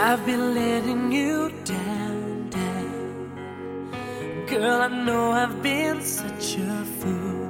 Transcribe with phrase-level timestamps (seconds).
[0.00, 4.46] I've been letting you down, down.
[4.46, 7.48] Girl, I know I've been such a fool.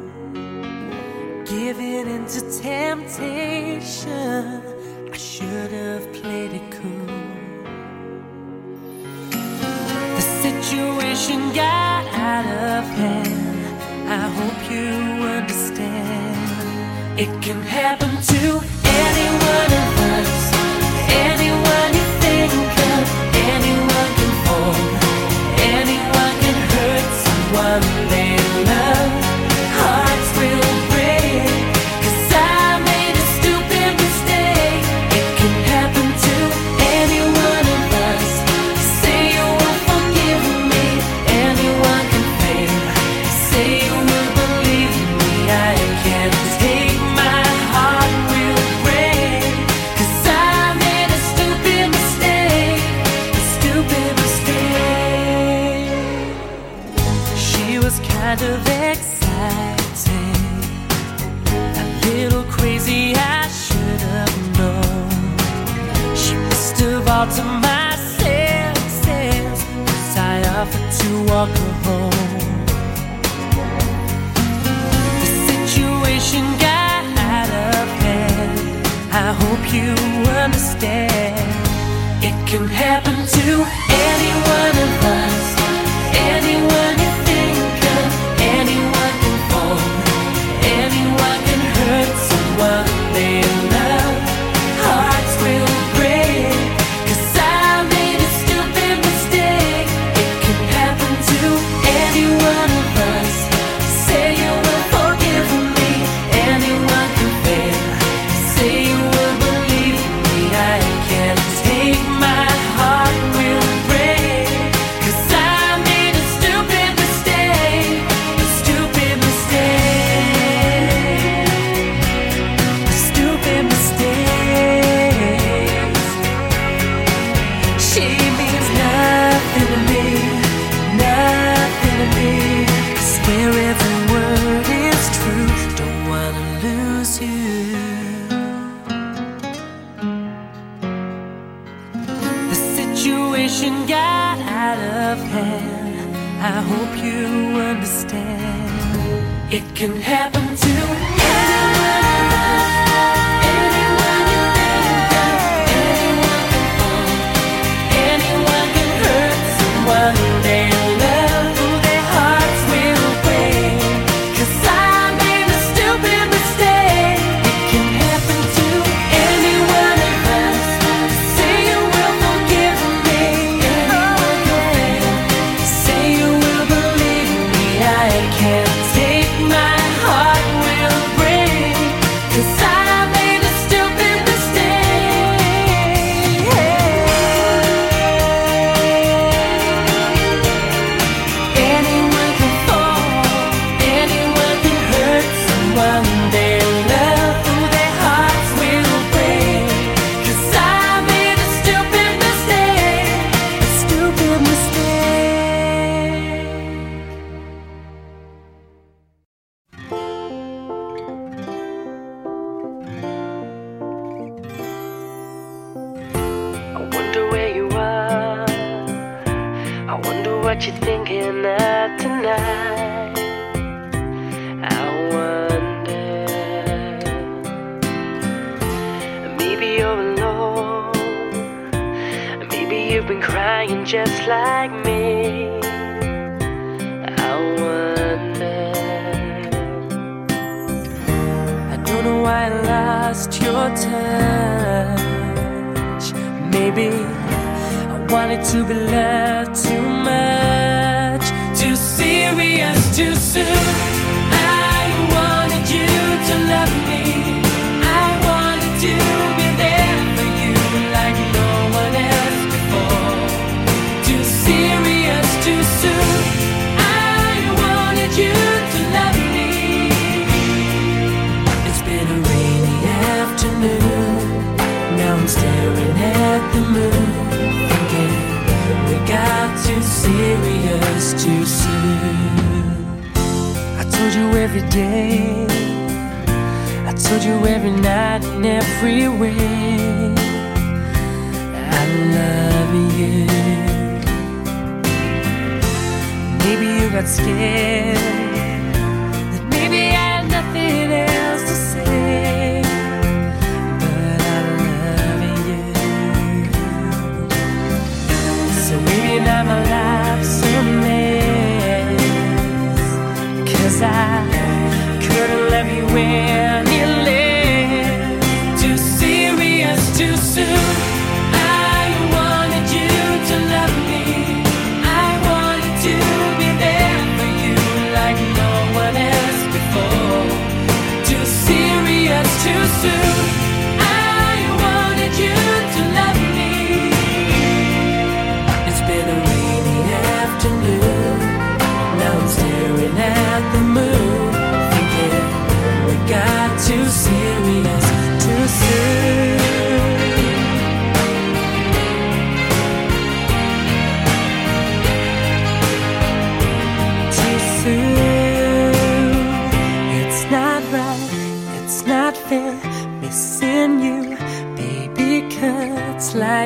[1.45, 4.09] Giving in to temptation,
[5.13, 7.07] I should have played it cool.
[10.17, 14.09] The situation got out of hand.
[14.09, 14.89] I hope you
[15.37, 17.21] understand.
[17.21, 19.98] It can happen to anyone.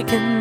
[0.05, 0.32] Cuts like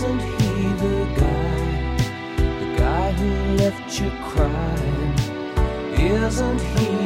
[0.00, 1.96] Wasn't he the guy,
[2.38, 5.12] the guy who left you crying?
[5.92, 6.99] Isn't he?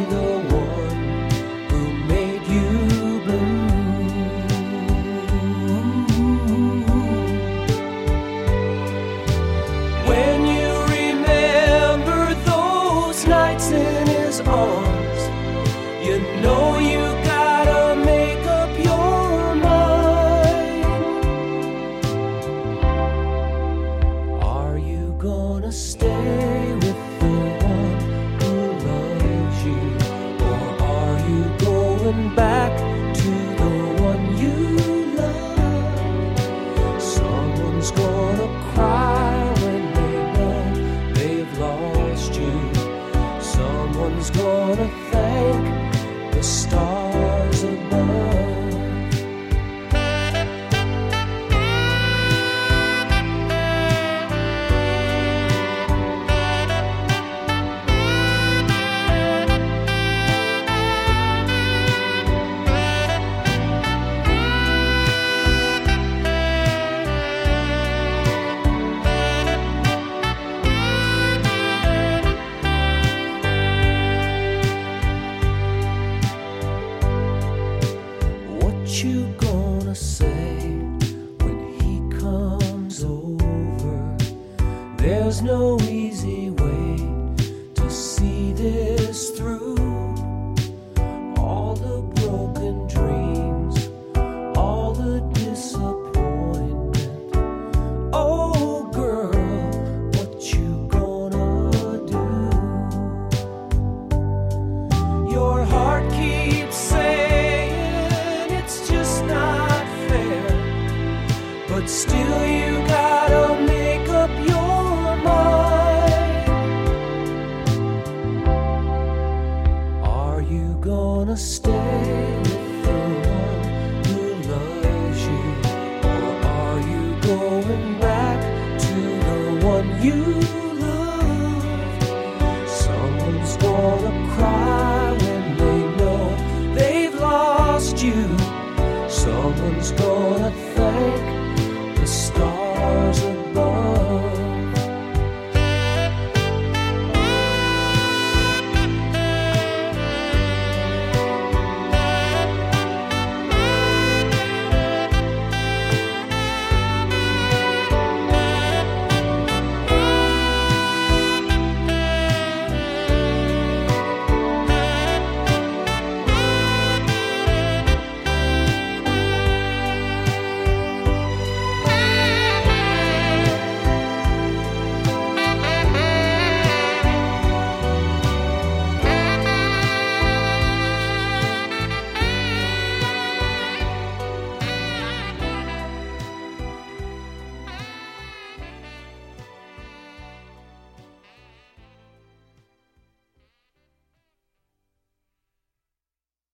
[129.65, 130.64] one you.